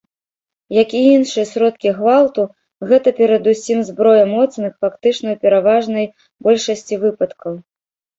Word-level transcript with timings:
Як 0.81 0.89
і 0.99 0.99
іншыя 1.15 1.43
сродкі 1.49 1.89
гвалту, 1.97 2.45
гэта 2.91 3.09
перадусім 3.19 3.83
зброя 3.89 4.23
моцных, 4.31 4.71
фактычна 4.87 5.27
ў 5.35 5.43
пераважнай 5.45 6.05
большасці 6.49 6.99
выпадкаў. 7.05 7.53